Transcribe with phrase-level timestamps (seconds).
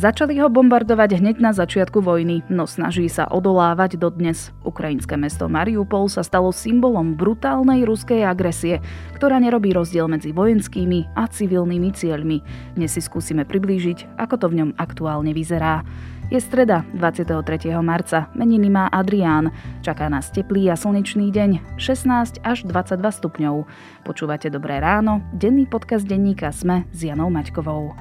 [0.00, 4.48] Začali ho bombardovať hneď na začiatku vojny, no snaží sa odolávať dodnes.
[4.64, 8.80] Ukrajinské mesto Mariupol sa stalo symbolom brutálnej ruskej agresie,
[9.12, 12.40] ktorá nerobí rozdiel medzi vojenskými a civilnými cieľmi.
[12.80, 15.84] Dnes si skúsime priblížiť, ako to v ňom aktuálne vyzerá.
[16.32, 17.68] Je streda, 23.
[17.84, 19.52] marca, meniny má Adrián.
[19.84, 23.68] Čaká nás teplý a slnečný deň, 16 až 22 stupňov.
[24.08, 27.92] Počúvate Dobré ráno, denný podcast denníka Sme s Janou Maťkovou.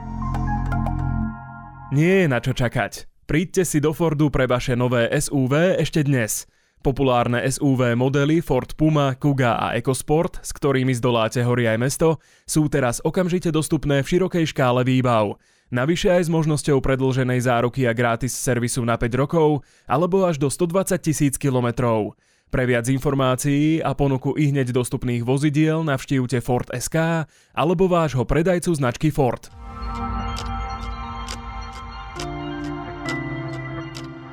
[1.89, 3.09] Nie je na čo čakať.
[3.25, 6.45] Príďte si do Fordu pre vaše nové SUV ešte dnes.
[6.85, 12.69] Populárne SUV modely Ford Puma, Kuga a EcoSport, s ktorými zdoláte hory aj mesto, sú
[12.69, 15.41] teraz okamžite dostupné v širokej škále výbav.
[15.73, 20.53] Navyše aj s možnosťou predlženej záruky a gratis servisu na 5 rokov alebo až do
[20.53, 22.13] 120 tisíc kilometrov.
[22.53, 27.25] Pre viac informácií a ponuku i hneď dostupných vozidiel navštívte Ford SK
[27.57, 29.49] alebo vášho predajcu značky Ford.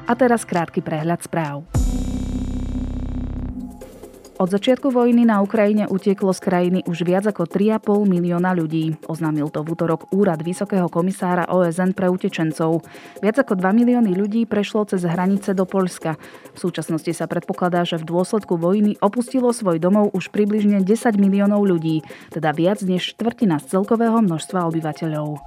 [0.06, 1.66] A teraz krátky prehľad správ.
[4.36, 8.92] Od začiatku vojny na Ukrajine utieklo z krajiny už viac ako 3,5 milióna ľudí.
[9.08, 12.84] Oznámil to v útorok úrad Vysokého komisára OSN pre utečencov.
[13.24, 16.20] Viac ako 2 milióny ľudí prešlo cez hranice do Poľska.
[16.52, 21.64] V súčasnosti sa predpokladá, že v dôsledku vojny opustilo svoj domov už približne 10 miliónov
[21.64, 25.40] ľudí, teda viac než štvrtina z celkového množstva obyvateľov.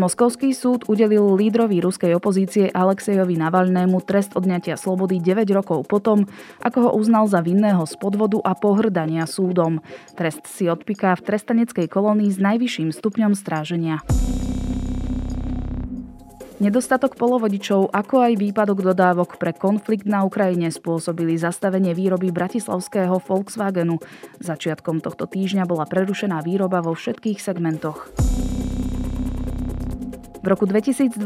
[0.00, 6.24] Moskovský súd udelil lídrovi ruskej opozície Alexejovi Navalnému trest odňatia slobody 9 rokov potom,
[6.64, 9.84] ako ho uznal za vinného z podvodu a pohrdania súdom.
[10.16, 14.00] Trest si odpiká v trestaneckej kolónii s najvyšším stupňom stráženia.
[16.64, 24.00] Nedostatok polovodičov, ako aj výpadok dodávok pre konflikt na Ukrajine spôsobili zastavenie výroby bratislavského Volkswagenu.
[24.40, 28.08] Začiatkom tohto týždňa bola prerušená výroba vo všetkých segmentoch.
[30.40, 31.20] V roku 2021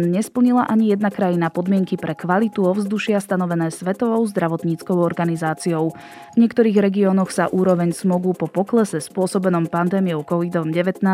[0.00, 5.92] nesplnila ani jedna krajina podmienky pre kvalitu ovzdušia stanovené Svetovou zdravotníckou organizáciou.
[6.32, 11.04] V niektorých regiónoch sa úroveň smogu po poklese spôsobenom pandémiou COVID-19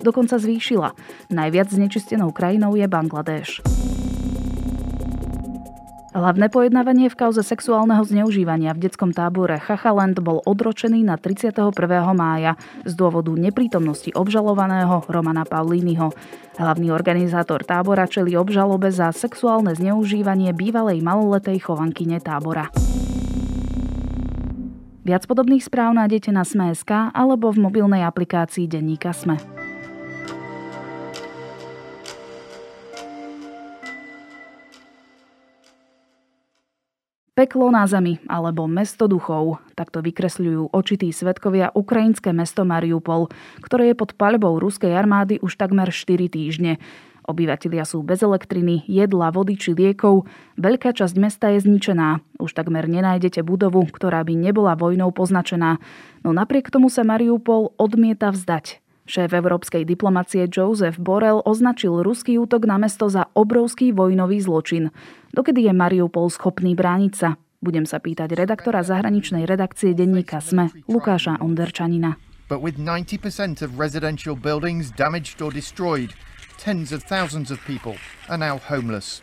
[0.00, 0.96] dokonca zvýšila.
[1.28, 3.60] Najviac znečistenou krajinou je Bangladeš.
[6.16, 11.76] Hlavné pojednávanie v kauze sexuálneho zneužívania v detskom tábore Chachaland bol odročený na 31.
[12.16, 12.56] mája
[12.88, 16.16] z dôvodu neprítomnosti obžalovaného Romana Paulínyho.
[16.56, 22.72] Hlavný organizátor tábora čeli obžalobe za sexuálne zneužívanie bývalej maloletej chovankyne tábora.
[25.04, 29.55] Viac podobných správ nájdete na Sme.sk alebo v mobilnej aplikácii Denníka Sme.
[37.36, 43.28] Peklo na zemi alebo mesto duchov, takto vykresľujú očití svetkovia ukrajinské mesto Mariupol,
[43.60, 46.80] ktoré je pod paľbou ruskej armády už takmer 4 týždne.
[47.28, 50.24] Obyvatelia sú bez elektriny, jedla, vody či liekov.
[50.56, 52.24] Veľká časť mesta je zničená.
[52.40, 55.76] Už takmer nenájdete budovu, ktorá by nebola vojnou poznačená.
[56.24, 58.85] No napriek tomu sa Mariupol odmieta vzdať.
[59.06, 64.90] Šéf európskej diplomacie Joseph Borrell označil ruský útok na mesto za obrovský vojnový zločin.
[65.30, 67.38] Dokedy je Mariupol schopný brániť sa?
[67.62, 72.18] Budem sa pýtať redaktora zahraničnej redakcie denníka SME, Lukáša Onderčanina.
[72.50, 76.14] But with 90% of residential buildings damaged or destroyed,
[76.58, 77.94] tens of thousands of people
[78.26, 79.22] are now homeless.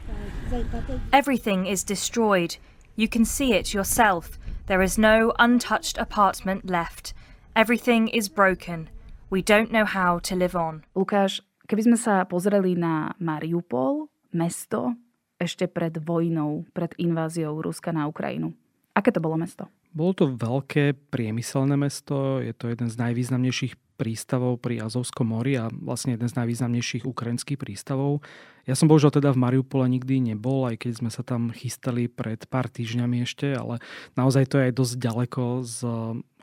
[1.11, 2.55] Everything is destroyed.
[2.95, 4.39] You can see it yourself.
[4.67, 7.13] There is no untouched apartment left.
[7.55, 8.87] Everything is broken.
[9.33, 10.85] We don't know how to live on.
[10.93, 14.93] Lukáš, keby sme sa pozreli na Mariupol, mesto,
[15.41, 18.53] ešte pred vojnou, pred inváziou Ruska na Ukrajinu.
[18.93, 19.65] Aké to bolo mesto?
[19.89, 25.65] Bolo to veľké priemyselné mesto, je to jeden z najvýznamnejších prístavov pri Azovskom mori a
[25.73, 28.21] vlastne jeden z najvýznamnejších ukrajinských prístavov.
[28.69, 32.45] Ja som bohužiaľ teda v Mariupole nikdy nebol, aj keď sme sa tam chystali pred
[32.45, 33.81] pár týždňami ešte, ale
[34.13, 35.77] naozaj to je aj dosť ďaleko z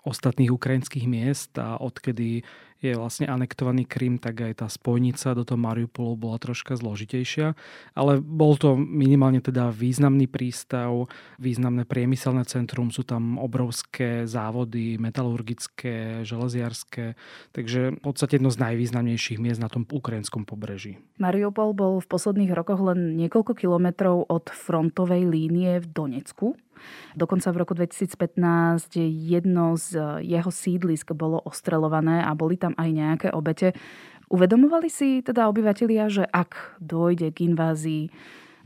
[0.00, 2.42] ostatných ukrajinských miest a odkedy
[2.80, 7.52] je vlastne anektovaný Krym, tak aj tá spojnica do toho Mariupolu bola troška zložitejšia.
[7.92, 16.24] Ale bol to minimálne teda významný prístav, významné priemyselné centrum, sú tam obrovské závody metalurgické,
[16.24, 17.14] železiarské,
[17.52, 20.96] takže v podstate jedno z najvýznamnejších miest na tom ukrajinskom pobreží.
[21.20, 26.56] Mariupol bol v posledných rokoch len niekoľko kilometrov od frontovej línie v Donecku.
[27.12, 33.28] Dokonca v roku 2015 jedno z jeho sídlisk bolo ostrelované a boli tam aj nejaké
[33.32, 33.74] obete.
[34.30, 38.10] Uvedomovali si teda obyvatelia, že ak dojde k invázii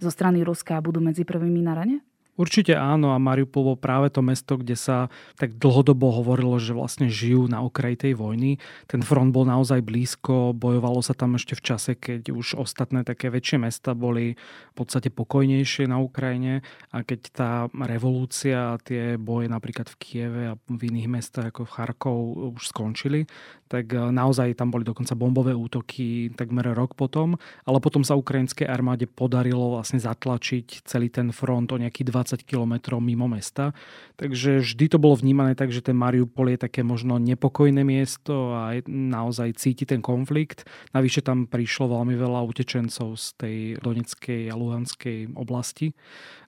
[0.01, 1.97] zo strany Ruska, budú medzi prvými na rane?
[2.35, 5.07] Určite áno a Mariupol bol práve to mesto, kde sa
[5.39, 8.59] tak dlhodobo hovorilo, že vlastne žijú na okraji tej vojny.
[8.91, 13.31] Ten front bol naozaj blízko, bojovalo sa tam ešte v čase, keď už ostatné také
[13.31, 17.51] väčšie mesta boli v podstate pokojnejšie na Ukrajine a keď tá
[17.87, 22.19] revolúcia a tie boje napríklad v Kieve a v iných mestách ako v Charkov
[22.59, 23.31] už skončili,
[23.71, 28.67] tak e, naozaj tam boli dokonca bombové útoky takmer rok potom, ale potom sa ukrajinskej
[28.67, 33.77] armáde podarilo vlastne zatlačiť celý ten front o nejakých 20 kilometrov mimo mesta.
[34.17, 38.81] Takže vždy to bolo vnímané tak, že ten Mariupol je také možno nepokojné miesto a
[38.89, 40.65] naozaj cíti ten konflikt.
[40.97, 45.93] Navyše tam prišlo veľmi veľa utečencov z tej Doneckej a Luhanskej oblasti.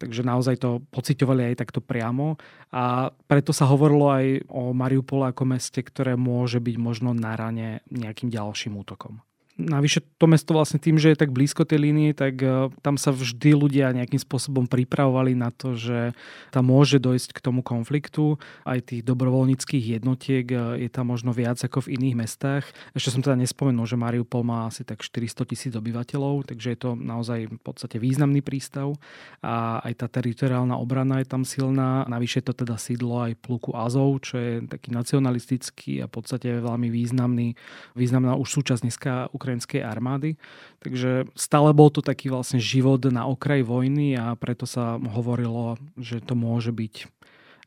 [0.00, 2.40] Takže naozaj to pocitovali aj takto priamo.
[2.72, 7.84] A preto sa hovorilo aj o Mariupole ako meste, ktoré môže byť možno na rane
[7.92, 9.20] nejakým ďalším útokom.
[9.56, 13.08] Navyše to mesto vlastne tým, že je tak blízko tej línie, tak e, tam sa
[13.08, 16.12] vždy ľudia nejakým spôsobom pripravovali na to, že
[16.52, 18.36] tam môže dojsť k tomu konfliktu.
[18.68, 22.68] Aj tých dobrovoľníckých jednotiek e, je tam možno viac ako v iných mestách.
[22.92, 26.90] Ešte som teda nespomenul, že Mariupol má asi tak 400 tisíc obyvateľov, takže je to
[26.92, 28.92] naozaj v podstate významný prístav
[29.40, 32.04] a aj tá teritoriálna obrana je tam silná.
[32.04, 36.92] Navyše to teda sídlo aj pluku Azov, čo je taký nacionalistický a v podstate veľmi
[36.92, 37.56] významný,
[37.96, 39.12] významná už súčasť dneska
[39.46, 40.34] ukrajinskej armády.
[40.82, 46.18] Takže stále bol to taký vlastne život na okraj vojny a preto sa hovorilo, že
[46.18, 47.06] to môže byť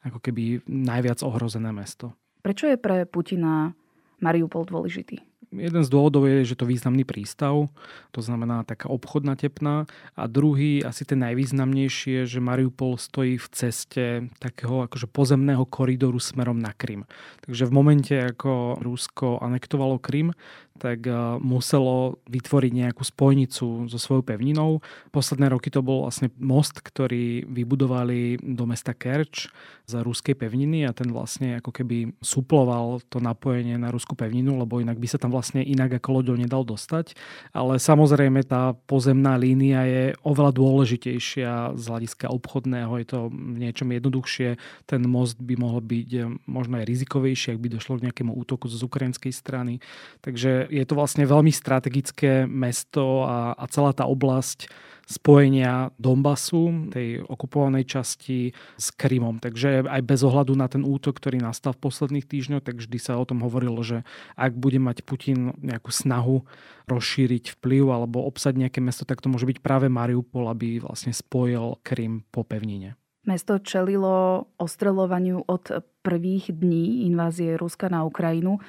[0.04, 2.12] ako keby najviac ohrozené mesto.
[2.44, 3.72] Prečo je pre Putina
[4.20, 5.29] Mariupol dôležitý?
[5.50, 7.74] Jeden z dôvodov je, že to významný prístav,
[8.14, 9.90] to znamená taká obchodná tepna.
[10.14, 14.04] A druhý, asi ten najvýznamnejší je, že Mariupol stojí v ceste
[14.38, 17.10] takého akože pozemného koridoru smerom na Krym.
[17.42, 20.38] Takže v momente, ako Rusko anektovalo Krym,
[20.80, 21.14] tak eh,
[21.44, 24.80] muselo vytvoriť nejakú spojnicu so svojou pevninou.
[25.12, 29.52] Posledné roky to bol vlastne most, ktorý vybudovali do mesta Kerč
[29.84, 34.80] za ruskej pevniny a ten vlastne ako keby suploval to napojenie na ruskú pevninu, lebo
[34.80, 37.16] inak by sa tam vlastne inak ako loďou nedal dostať.
[37.56, 44.60] Ale samozrejme tá pozemná línia je oveľa dôležitejšia z hľadiska obchodného, je to niečom jednoduchšie.
[44.86, 48.70] Ten most by mohol byť eh, možno aj rizikovejší, ak by došlo k nejakému útoku
[48.70, 49.84] z ukrajinskej strany.
[50.22, 54.70] Takže je to vlastne veľmi strategické mesto a, a celá tá oblasť
[55.10, 59.42] spojenia Donbasu, tej okupovanej časti s Krymom.
[59.42, 63.18] Takže aj bez ohľadu na ten útok, ktorý nastal v posledných týždňoch, tak vždy sa
[63.18, 64.06] o tom hovorilo, že
[64.38, 66.46] ak bude mať Putin nejakú snahu
[66.86, 71.82] rozšíriť vplyv alebo obsať nejaké mesto, tak to môže byť práve Mariupol, aby vlastne spojil
[71.82, 72.94] Krym po pevnine.
[73.26, 78.62] Mesto čelilo ostreľovaniu od prvých dní invázie Ruska na Ukrajinu.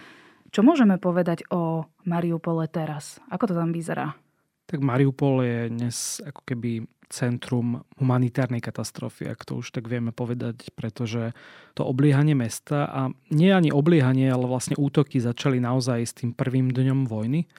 [0.51, 3.21] Čo môžeme povedať o Mariupole teraz?
[3.31, 4.17] Ako to tam vyzerá?
[4.71, 10.71] Tak Mariupol je dnes ako keby centrum humanitárnej katastrofy, ak to už tak vieme povedať,
[10.79, 11.35] pretože
[11.75, 16.71] to obliehanie mesta a nie ani obliehanie, ale vlastne útoky začali naozaj s tým prvým
[16.71, 17.51] dňom vojny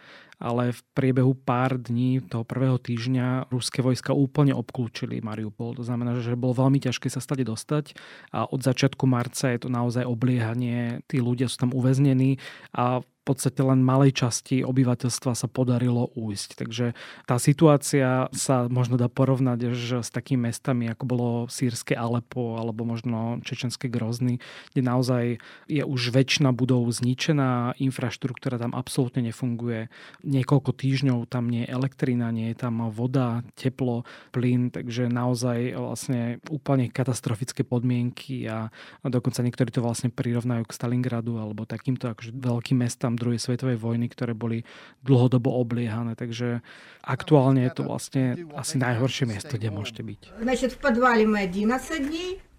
[0.42, 5.78] ale v priebehu pár dní toho prvého týždňa ruské vojska úplne obklúčili Mariupol.
[5.78, 7.94] To znamená, že bolo veľmi ťažké sa stade dostať
[8.34, 11.06] a od začiatku marca je to naozaj obliehanie.
[11.06, 12.42] Tí ľudia sú tam uväznení
[12.74, 16.50] a v podstate len malej časti obyvateľstva sa podarilo újsť.
[16.58, 16.98] Takže
[17.30, 22.82] tá situácia sa možno dá porovnať že s takými mestami, ako bolo sírske Alepo alebo
[22.82, 24.42] možno čečenské Grozny,
[24.74, 25.24] kde naozaj
[25.70, 29.94] je už väčšina budov zničená, infraštruktúra tam absolútne nefunguje.
[30.25, 34.01] Niekoľko týždňov tam nie je elektrina, nie je tam voda, teplo,
[34.34, 38.74] plyn, takže naozaj vlastne úplne katastrofické podmienky a
[39.06, 43.75] dokonca niektorí to vlastne prirovnajú k Stalingradu alebo takýmto akože veľkým mestám mestám druhej svetovej
[43.75, 44.63] vojny, ktoré boli
[45.03, 46.15] dlhodobo obliehané.
[46.15, 46.63] Takže
[47.03, 50.22] aktuálne je to vlastne asi najhoršie miesto, kde môžete byť.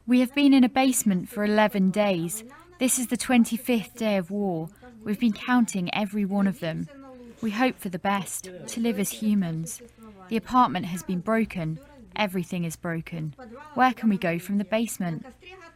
[0.03, 2.43] We have been in a basement for 11 days.
[2.83, 4.67] This is the 25th day of war.
[5.07, 6.91] We've been counting every one of them.
[7.39, 9.79] We hope for the best, to live as humans.
[10.27, 11.79] The apartment has been broken.
[12.19, 13.39] Everything is broken.
[13.79, 15.23] Where can we go from the basement?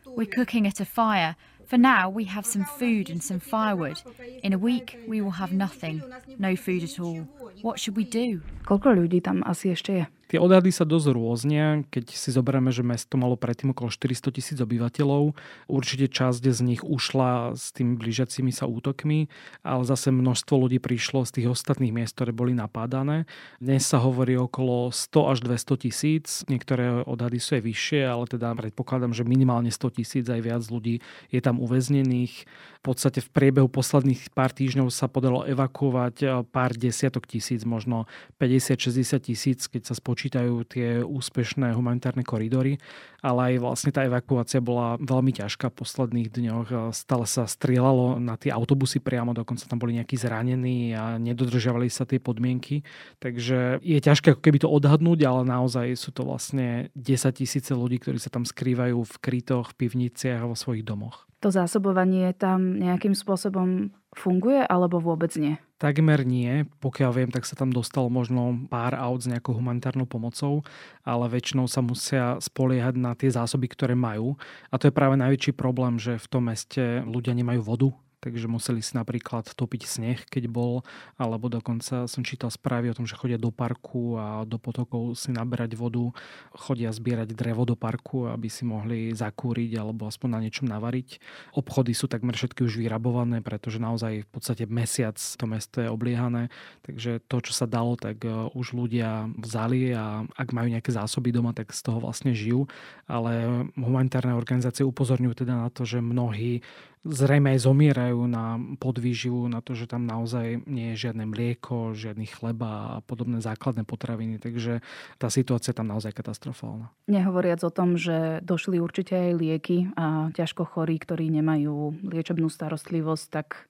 [0.03, 4.01] We're cooking at a fire, For now, we have some food and some firewood.
[4.43, 6.03] In a week, we will have nothing.
[6.39, 7.27] No food at all.
[7.63, 8.43] What should we do?
[8.67, 10.05] Koľko ľudí tam asi ešte je?
[10.27, 14.59] Tie odhady sa dosť rôznia, keď si zoberieme, že mesto malo predtým okolo 400 tisíc
[14.59, 15.39] obyvateľov.
[15.71, 19.31] Určite časť z nich ušla s tými blížiacimi sa útokmi,
[19.63, 23.31] ale zase množstvo ľudí prišlo z tých ostatných miest, ktoré boli napádané.
[23.63, 28.51] Dnes sa hovorí okolo 100 až 200 tisíc, niektoré odhady sú aj vyššie, ale teda
[28.59, 32.51] predpokladám, že minimálne 100 tisíc aj viac ľudí je tam uväznených.
[32.83, 38.09] V podstate v priebehu posledných pár týždňov sa podalo evakuovať pár desiatok tisíc tisíc, možno
[38.41, 42.81] 50-60 tisíc, keď sa spočítajú tie úspešné humanitárne koridory,
[43.21, 46.69] ale aj vlastne tá evakuácia bola veľmi ťažká v posledných dňoch.
[46.97, 52.09] Stále sa strieľalo na tie autobusy priamo, dokonca tam boli nejakí zranení a nedodržiavali sa
[52.09, 52.81] tie podmienky.
[53.21, 58.01] Takže je ťažké ako keby to odhadnúť, ale naozaj sú to vlastne 10 tisíce ľudí,
[58.01, 61.27] ktorí sa tam skrývajú v krytoch, v pivniciach a vo svojich domoch.
[61.45, 65.61] To zásobovanie tam nejakým spôsobom funguje alebo vôbec nie?
[65.77, 66.65] Takmer nie.
[66.81, 70.65] Pokiaľ viem, tak sa tam dostalo možno pár aut s nejakou humanitárnou pomocou,
[71.05, 74.41] ale väčšinou sa musia spoliehať na tie zásoby, ktoré majú.
[74.73, 77.89] A to je práve najväčší problém, že v tom meste ľudia nemajú vodu,
[78.21, 80.83] takže museli si napríklad topiť sneh, keď bol,
[81.21, 85.31] alebo dokonca som čítal správy o tom, že chodia do parku a do potokov si
[85.31, 86.11] naberať vodu,
[86.57, 91.21] chodia zbierať drevo do parku, aby si mohli zakúriť alebo aspoň na niečom navariť.
[91.55, 96.49] Obchody sú takmer všetky už vyrabované, pretože naozaj v podstate mesiac to mesto je obliehané,
[96.83, 101.31] takže to, čo sa dalo, tak e, už ľudia vzali a ak majú nejaké zásoby
[101.31, 102.67] doma, tak z toho vlastne žijú,
[103.07, 106.65] ale humanitárne organizácie upozorňujú teda na to, že mnohí
[107.07, 112.29] zrejme aj zomierajú na podvýživu, na to, že tam naozaj nie je žiadne mlieko, žiadny
[112.31, 114.85] chleba a podobné základné potraviny, takže
[115.19, 116.93] tá situácia tam naozaj katastrofálna.
[117.11, 123.25] Nehovoriac o tom, že došli určite aj lieky a ťažko chorí, ktorí nemajú liečebnú starostlivosť,
[123.33, 123.67] tak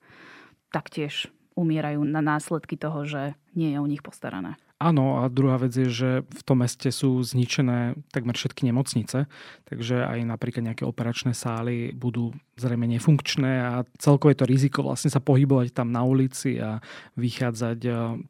[0.74, 4.60] taktiež umierajú na následky toho, že nie je o nich postarané.
[4.76, 9.24] Áno, a druhá vec je, že v tom meste sú zničené takmer všetky nemocnice,
[9.64, 15.16] takže aj napríklad nejaké operačné sály budú zrejme nefunkčné a celkové to riziko vlastne sa
[15.24, 16.84] pohybovať tam na ulici a
[17.16, 17.78] vychádzať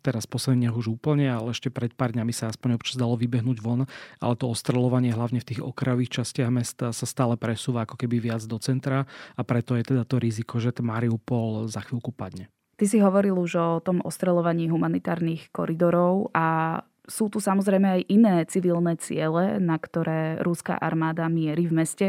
[0.06, 3.82] teraz posledne už úplne, ale ešte pred pár dňami sa aspoň občas dalo vybehnúť von,
[4.22, 8.46] ale to ostreľovanie hlavne v tých okrajových častiach mesta sa stále presúva ako keby viac
[8.46, 9.02] do centra
[9.34, 12.46] a preto je teda to riziko, že ten Mariupol za chvíľku padne.
[12.76, 18.34] Ty si hovoril už o tom ostreľovaní humanitárnych koridorov a sú tu samozrejme aj iné
[18.50, 22.06] civilné ciele, na ktoré rúská armáda mierí v meste.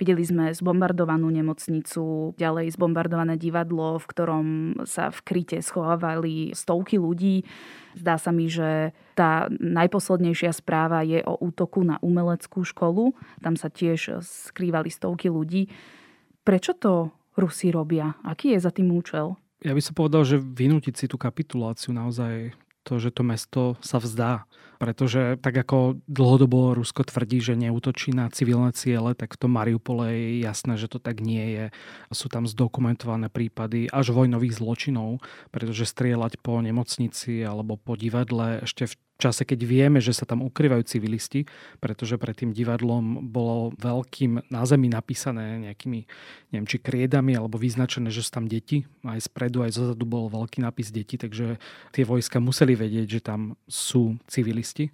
[0.00, 4.46] Videli sme zbombardovanú nemocnicu, ďalej zbombardované divadlo, v ktorom
[4.88, 7.44] sa v kryte schovávali stovky ľudí.
[7.94, 13.12] Zdá sa mi, že tá najposlednejšia správa je o útoku na umeleckú školu.
[13.44, 15.68] Tam sa tiež skrývali stovky ľudí.
[16.42, 18.16] Prečo to Rusi robia?
[18.24, 19.36] Aký je za tým účel?
[19.60, 24.00] Ja by som povedal, že vynútiť si tú kapituláciu naozaj to, že to mesto sa
[24.00, 24.48] vzdá.
[24.80, 30.08] Pretože tak ako dlhodobo Rusko tvrdí, že neútočí na civilné ciele, tak v tom Mariupole
[30.08, 31.64] je jasné, že to tak nie je.
[32.08, 35.20] Sú tam zdokumentované prípady až vojnových zločinov,
[35.52, 40.40] pretože strieľať po nemocnici alebo po divadle ešte v čase, keď vieme, že sa tam
[40.40, 41.44] ukrývajú civilisti,
[41.78, 46.00] pretože pred tým divadlom bolo veľkým na zemi napísané nejakými,
[46.50, 48.88] neviem, či kriedami alebo vyznačené, že sú tam deti.
[49.04, 51.60] Aj spredu, aj zozadu bol veľký nápis deti, takže
[51.92, 54.88] tie vojska museli vedieť, že tam sú civilisti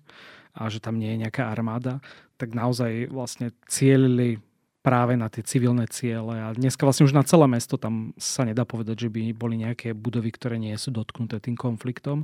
[0.59, 2.02] a že tam nie je nejaká armáda,
[2.37, 4.42] tak naozaj vlastne cielili
[4.87, 6.38] práve na tie civilné ciele.
[6.38, 9.90] A dneska vlastne už na celé mesto tam sa nedá povedať, že by boli nejaké
[9.99, 12.23] budovy, ktoré nie sú dotknuté tým konfliktom.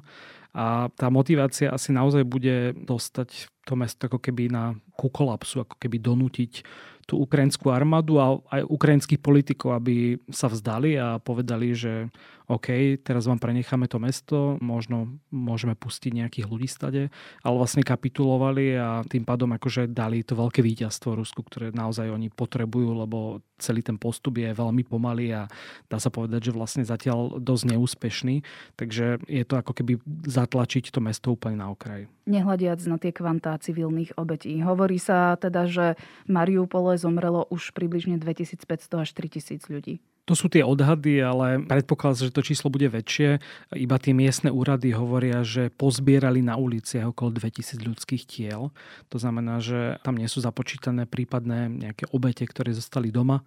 [0.55, 5.75] A tá motivácia asi naozaj bude dostať to mesto ako keby na ku kolapsu, ako
[5.75, 6.63] keby donútiť
[7.03, 12.15] tú ukrajinskú armádu a aj ukrajinských politikov, aby sa vzdali a povedali, že
[12.53, 17.09] OK, teraz vám prenecháme to mesto, možno môžeme pustiť nejakých ľudí stade,
[17.41, 22.29] ale vlastne kapitulovali a tým pádom akože dali to veľké víťazstvo Rusku, ktoré naozaj oni
[22.29, 25.43] potrebujú, lebo celý ten postup je veľmi pomalý a
[25.89, 28.45] dá sa povedať, že vlastne zatiaľ dosť neúspešný,
[28.77, 29.97] takže je to ako keby
[30.29, 32.05] zatlačiť to mesto úplne na okraj.
[32.29, 34.61] Nehľadiac na tie kvantá civilných obetí.
[34.61, 35.97] Hovorí sa teda, že
[36.29, 40.05] Mariupole zomrelo už približne 2500 až 3000 ľudí.
[40.31, 43.43] To sú tie odhady, ale predpokladá sa, že to číslo bude väčšie.
[43.75, 48.71] Iba tie miestne úrady hovoria, že pozbierali na uliciach okolo 2000 ľudských tiel.
[49.11, 53.43] To znamená, že tam nie sú započítané prípadné nejaké obete, ktoré zostali doma.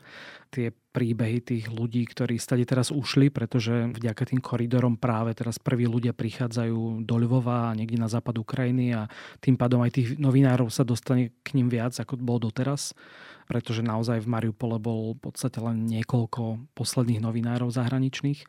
[0.56, 5.84] Tie príbehy tých ľudí, ktorí stade teraz ušli, pretože vďaka tým koridorom práve teraz prví
[5.84, 9.12] ľudia prichádzajú do Lvova a niekde na západ Ukrajiny a
[9.44, 12.96] tým pádom aj tých novinárov sa dostane k ním viac, ako bolo doteraz
[13.46, 18.42] pretože naozaj v Mariupole bol v podstate len niekoľko posledných novinárov zahraničných,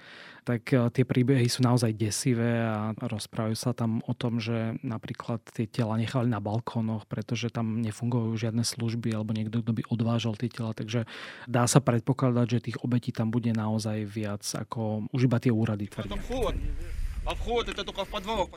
[0.46, 5.42] tak e, tie príbehy sú naozaj desivé a rozprávajú sa tam o tom, že napríklad
[5.50, 10.38] tie tela nechali na balkónoch, pretože tam nefungujú žiadne služby alebo niekto, kto by odvážal
[10.38, 11.10] tie tela, takže
[11.50, 15.90] dá sa predpokladať, že tých obetí tam bude naozaj viac, ako už iba tie úrady
[15.90, 16.14] tvrdia.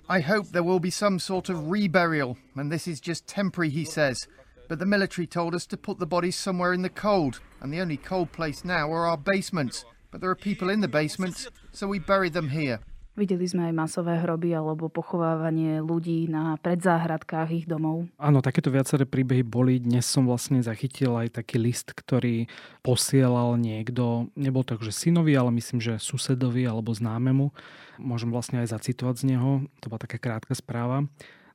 [0.05, 3.81] I hope there will be some sort of reburial, and this is just temporary, he
[3.81, 4.29] says.
[4.69, 7.81] But the military told us to put the bodies somewhere in the cold, and the
[7.81, 9.81] only cold place now are our basements.
[10.11, 11.47] But there are people in the basements,
[11.79, 12.83] so we bury them here.
[13.15, 18.07] Videli sme aj masové hroby alebo pochovávanie ľudí na predzáhradkách ich domov.
[18.15, 19.75] Áno, takéto viaceré príbehy boli.
[19.75, 22.47] Dnes som vlastne zachytil aj taký list, ktorý
[22.79, 27.51] posielal niekto, nebol to že synovi, ale myslím, že susedovi alebo známemu.
[27.99, 29.67] Môžem vlastne aj zacitovať z neho.
[29.83, 31.03] To bola taká krátka správa.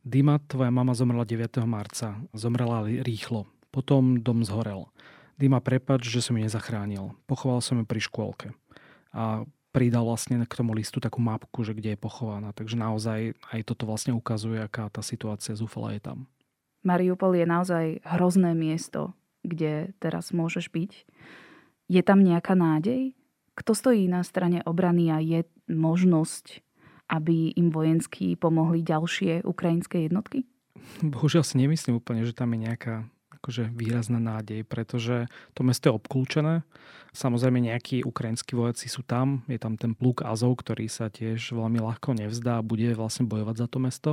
[0.05, 1.65] Dima, tvoja mama zomrela 9.
[1.65, 2.21] marca.
[2.37, 3.49] Zomrela rýchlo.
[3.73, 4.85] Potom dom zhorel.
[5.41, 7.17] Dima, prepač, že som ju nezachránil.
[7.25, 8.53] Pochoval som ju pri škôlke.
[9.17, 12.55] A pridal vlastne k tomu listu takú mapku, že kde je pochovaná.
[12.55, 16.19] Takže naozaj aj toto vlastne ukazuje, aká tá situácia zúfala je tam.
[16.87, 20.93] Mariupol je naozaj hrozné miesto, kde teraz môžeš byť.
[21.91, 23.19] Je tam nejaká nádej?
[23.59, 26.63] Kto stojí na strane obrany a je možnosť,
[27.11, 30.47] aby im vojensky pomohli ďalšie ukrajinské jednotky?
[31.03, 32.95] Bohužiaľ si nemyslím úplne, že tam je nejaká
[33.45, 36.65] akože výrazná nádej, pretože to mesto je obklúčené.
[37.15, 41.79] Samozrejme nejakí ukrajinskí vojaci sú tam, je tam ten pluk Azov, ktorý sa tiež veľmi
[41.79, 44.13] ľahko nevzdá a bude vlastne bojovať za to mesto.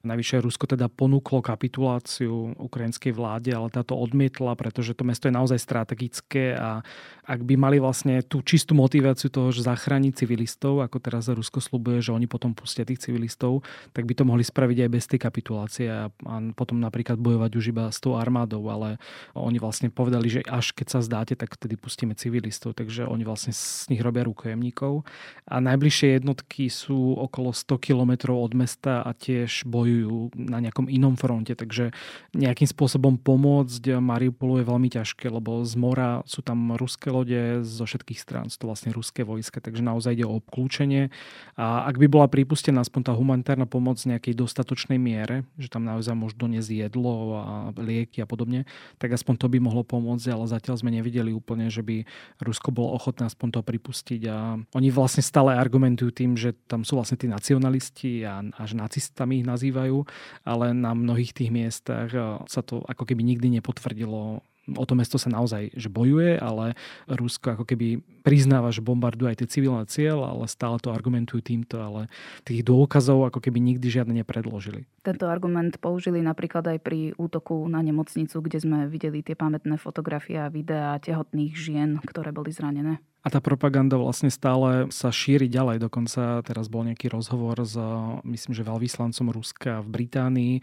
[0.00, 5.60] Najvyššie Rusko teda ponúklo kapituláciu ukrajinskej vláde, ale táto odmietla, pretože to mesto je naozaj
[5.60, 6.80] strategické a
[7.28, 12.00] ak by mali vlastne tú čistú motiváciu toho, že zachrániť civilistov, ako teraz Rusko slubuje,
[12.00, 13.60] že oni potom pustia tých civilistov,
[13.92, 16.08] tak by to mohli spraviť aj bez tej kapitulácie a
[16.56, 18.88] potom napríklad bojovať už iba s tou armádou, ale
[19.36, 23.50] oni vlastne povedali, že až keď sa zdáte, tak vtedy pustíme civilistov takže oni vlastne
[23.50, 25.02] z nich robia rukojemníkov.
[25.50, 31.18] A najbližšie jednotky sú okolo 100 kilometrov od mesta a tiež bojujú na nejakom inom
[31.18, 31.90] fronte, takže
[32.38, 37.84] nejakým spôsobom pomôcť Mariupolu je veľmi ťažké, lebo z mora sú tam ruské lode zo
[37.84, 41.10] všetkých strán, sú to vlastne ruské vojska, takže naozaj ide o obklúčenie.
[41.58, 45.82] A ak by bola pripustená aspoň tá humanitárna pomoc v nejakej dostatočnej miere, že tam
[45.82, 48.57] naozaj môžu doniesť jedlo a lieky a podobne,
[48.96, 52.02] tak aspoň to by mohlo pomôcť, ale zatiaľ sme nevideli úplne, že by
[52.40, 54.22] Rusko bolo ochotné aspoň to pripustiť.
[54.30, 59.42] A oni vlastne stále argumentujú tým, že tam sú vlastne tí nacionalisti a až nacistami
[59.42, 60.02] ich nazývajú,
[60.46, 62.10] ale na mnohých tých miestach
[62.48, 64.40] sa to ako keby nikdy nepotvrdilo.
[64.76, 66.76] O to mesto sa naozaj že bojuje, ale
[67.08, 71.80] Rusko ako keby priznáva, že bombarduje aj tie civilné cieľ, ale stále to argumentujú týmto,
[71.80, 72.12] ale
[72.44, 74.84] tých dôkazov ako keby nikdy žiadne nepredložili.
[75.00, 80.36] Tento argument použili napríklad aj pri útoku na nemocnicu, kde sme videli tie pamätné fotografie
[80.36, 83.00] a videá tehotných žien, ktoré boli zranené.
[83.26, 85.84] A tá propaganda vlastne stále sa šíri ďalej.
[85.84, 87.76] Dokonca teraz bol nejaký rozhovor s,
[88.24, 90.54] myslím, že veľvyslancom Ruska v Británii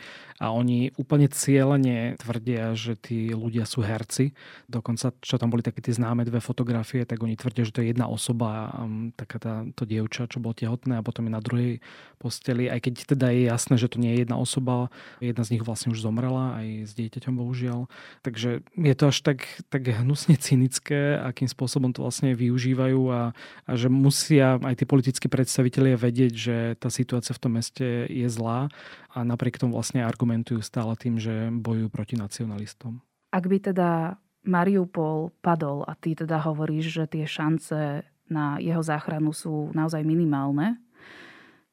[0.42, 4.34] a oni úplne cieľene tvrdia, že tí ľudia sú herci.
[4.66, 7.96] Dokonca, čo tam boli také tie známe dve fotografie, tak oni tvrdia, že to je
[7.96, 8.74] jedna osoba,
[9.16, 11.80] taká tá, to dievča, čo bolo tehotné a potom je na druhej
[12.20, 12.68] posteli.
[12.68, 14.92] Aj keď teda je jasné, že to nie je jedna osoba,
[15.24, 17.88] jedna z nich vlastne už zomrela aj s dieťaťom bohužiaľ.
[18.26, 19.40] Takže je to až tak,
[19.72, 23.32] tak hnusne cynické, akým spôsobom to vlastne využívajú a,
[23.70, 28.28] a že musia aj tí politickí predstavitelia vedieť, že tá situácia v tom meste je
[28.28, 28.74] zlá
[29.14, 33.00] a napriek tomu vlastne argumentujú stále tým, že bojujú proti nacionalistom.
[33.32, 39.34] Ak by teda Mariupol padol a ty teda hovoríš, že tie šance na jeho záchranu
[39.34, 40.82] sú naozaj minimálne,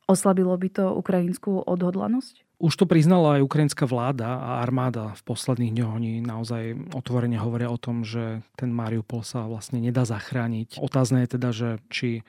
[0.05, 2.42] oslabilo by to ukrajinskú odhodlanosť?
[2.63, 5.93] Už to priznala aj ukrajinská vláda a armáda v posledných dňoch.
[5.99, 10.79] Oni naozaj otvorene hovoria o tom, že ten Mariupol sa vlastne nedá zachrániť.
[10.79, 12.23] Otázne je teda, že či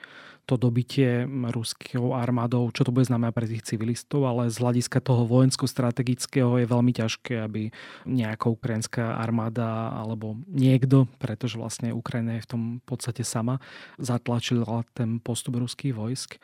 [0.50, 5.24] to dobitie ruskou armádou, čo to bude znamená pre tých civilistov, ale z hľadiska toho
[5.24, 7.72] vojensko-strategického je veľmi ťažké, aby
[8.04, 13.64] nejaká ukrajinská armáda alebo niekto, pretože vlastne Ukrajina je v tom podstate sama,
[13.96, 16.42] zatlačila ten postup ruských vojsk.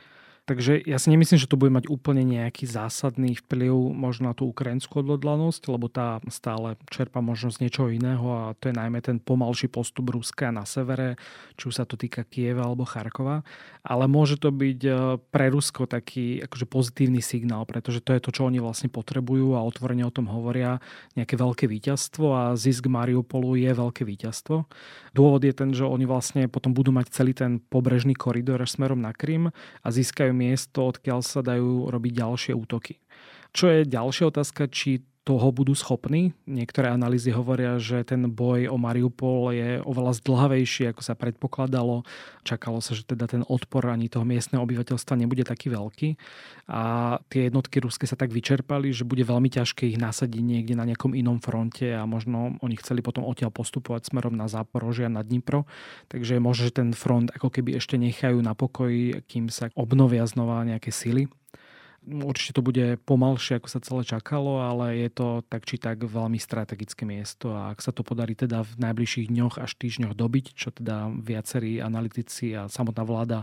[0.50, 4.50] Takže ja si nemyslím, že to bude mať úplne nejaký zásadný vplyv možno na tú
[4.50, 9.70] ukrajinskú odhodlanosť, lebo tá stále čerpa možnosť niečoho iného a to je najmä ten pomalší
[9.70, 11.22] postup Ruska na severe,
[11.54, 13.46] či už sa to týka Kieva alebo Charkova.
[13.86, 14.92] Ale môže to byť e,
[15.30, 19.62] pre Rusko taký akože pozitívny signál, pretože to je to, čo oni vlastne potrebujú a
[19.62, 20.82] otvorene o tom hovoria
[21.14, 24.66] nejaké veľké víťazstvo a zisk Mariupolu je veľké víťazstvo.
[25.14, 29.14] Dôvod je ten, že oni vlastne potom budú mať celý ten pobrežný koridor smerom na
[29.14, 29.54] Krym
[29.86, 33.04] a získajú miesto, odkiaľ sa dajú robiť ďalšie útoky.
[33.52, 36.34] Čo je ďalšia otázka, či toho budú schopní.
[36.50, 42.02] Niektoré analýzy hovoria, že ten boj o Mariupol je oveľa zdlhavejší, ako sa predpokladalo.
[42.42, 46.18] Čakalo sa, že teda ten odpor ani toho miestneho obyvateľstva nebude taký veľký.
[46.66, 46.82] A
[47.30, 51.14] tie jednotky ruské sa tak vyčerpali, že bude veľmi ťažké ich nasadiť niekde na nejakom
[51.14, 55.70] inom fronte a možno oni chceli potom odtiaľ postupovať smerom na Záporožia na Dnipro.
[56.10, 60.26] Takže je možné, že ten front ako keby ešte nechajú na pokoji, kým sa obnovia
[60.26, 61.30] znova nejaké sily
[62.08, 66.40] Určite to bude pomalšie, ako sa celé čakalo, ale je to tak či tak veľmi
[66.40, 70.72] strategické miesto a ak sa to podarí teda v najbližších dňoch až týždňoch dobiť, čo
[70.72, 73.40] teda viacerí analytici a samotná vláda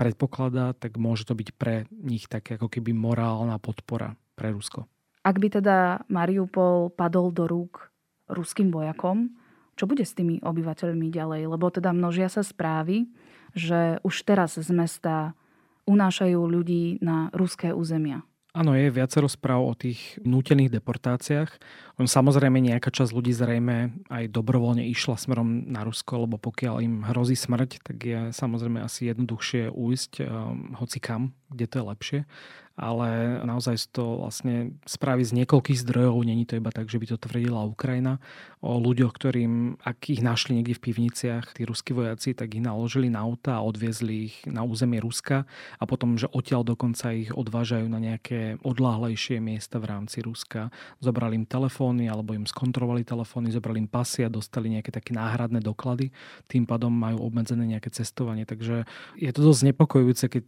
[0.00, 4.88] predpokladá, tak môže to byť pre nich tak ako keby morálna podpora pre Rusko.
[5.20, 7.92] Ak by teda Mariupol padol do rúk
[8.32, 9.28] ruským vojakom,
[9.76, 11.52] čo bude s tými obyvateľmi ďalej?
[11.52, 13.12] Lebo teda množia sa správy,
[13.52, 15.36] že už teraz z mesta
[15.88, 18.24] unášajú ľudí na ruské územia.
[18.50, 21.54] Áno, je viacero správ o tých nútených deportáciách.
[22.02, 27.06] On samozrejme nejaká časť ľudí zrejme aj dobrovoľne išla smerom na Rusko, lebo pokiaľ im
[27.06, 32.20] hrozí smrť, tak je samozrejme asi jednoduchšie ujsť um, hoci kam, kde to je lepšie
[32.80, 37.20] ale naozaj to vlastne správy z niekoľkých zdrojov, není to iba tak, že by to
[37.20, 38.16] tvrdila Ukrajina,
[38.60, 43.08] o ľuďoch, ktorým, ak ich našli niekde v pivniciach, tí ruskí vojaci, tak ich naložili
[43.08, 45.48] na auta a odviezli ich na územie Ruska
[45.80, 50.68] a potom, že odtiaľ dokonca ich odvážajú na nejaké odláhlejšie miesta v rámci Ruska.
[51.00, 55.64] Zobrali im telefóny alebo im skontrolovali telefóny, zobrali im pasy a dostali nejaké také náhradné
[55.64, 56.12] doklady.
[56.44, 58.44] Tým pádom majú obmedzené nejaké cestovanie.
[58.44, 58.84] Takže
[59.16, 60.46] je to dosť nepokojujúce, keď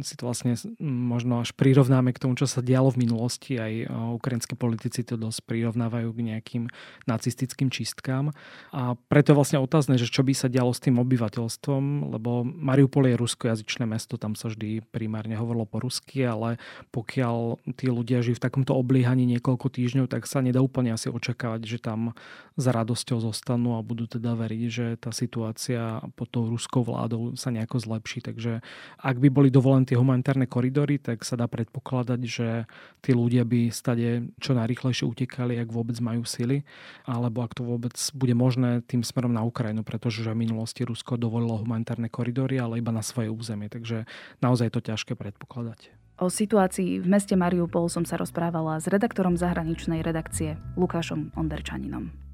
[0.00, 3.54] si to vlastne možno až prirovnáme k tomu, čo sa dialo v minulosti.
[3.54, 3.70] Aj
[4.18, 6.64] ukrajinskí politici to dosť prirovnávajú k nejakým
[7.06, 8.34] nacistickým čistkám.
[8.74, 13.06] A preto je vlastne otázne, že čo by sa dialo s tým obyvateľstvom, lebo Mariupol
[13.06, 16.58] je ruskojazyčné mesto, tam sa vždy primárne hovorilo po rusky, ale
[16.90, 21.62] pokiaľ tí ľudia žijú v takomto obliehaní niekoľko týždňov, tak sa nedá úplne asi očakávať,
[21.62, 22.18] že tam
[22.58, 27.54] za radosťou zostanú a budú teda veriť, že tá situácia pod tou ruskou vládou sa
[27.54, 28.18] nejako zlepší.
[28.24, 28.66] Takže
[28.98, 32.64] ak by boli dovolené tie humanitárne koridory, tak sa dá predpokladať, že
[33.04, 36.64] tí ľudia by stade čo najrychlejšie utekali, ak vôbec majú sily,
[37.04, 41.60] alebo ak to vôbec bude možné tým smerom na Ukrajinu, pretože v minulosti Rusko dovolilo
[41.60, 43.68] humanitárne koridory, ale iba na svoje územie.
[43.68, 44.08] Takže
[44.40, 45.92] naozaj je to ťažké predpokladať.
[46.22, 52.31] O situácii v meste Mariupol som sa rozprávala s redaktorom zahraničnej redakcie Lukášom Onderčaninom.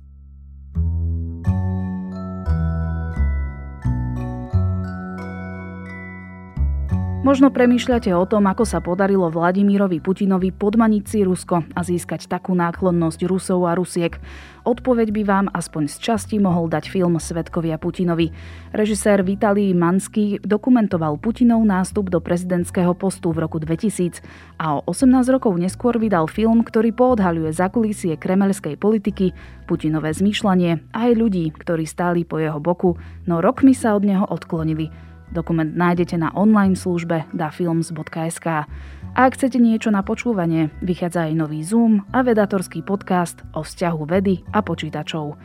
[7.18, 12.54] Možno premýšľate o tom, ako sa podarilo Vladimírovi Putinovi podmaniť si Rusko a získať takú
[12.54, 14.22] náklonnosť Rusov a Rusiek.
[14.62, 18.30] Odpoveď by vám aspoň z časti mohol dať film Svetkovia Putinovi.
[18.70, 24.22] Režisér Vitalij Manský dokumentoval Putinov nástup do prezidentského postu v roku 2000
[24.62, 29.34] a o 18 rokov neskôr vydal film, ktorý poodhaľuje zakulísie kremelskej politiky,
[29.66, 32.94] Putinové zmýšľanie a aj ľudí, ktorí stáli po jeho boku,
[33.26, 35.07] no rokmi sa od neho odklonili.
[35.32, 38.46] Dokument nájdete na online službe dafilms.sk.
[38.48, 44.00] A ak chcete niečo na počúvanie, vychádza aj nový Zoom a vedatorský podcast o vzťahu
[44.06, 45.36] vedy a počítačov.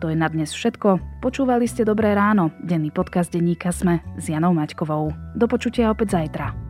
[0.00, 1.20] To je na dnes všetko.
[1.20, 5.12] Počúvali ste Dobré ráno, denný podcast denníka Sme s Janou Maťkovou.
[5.36, 6.69] Do počutia opäť zajtra.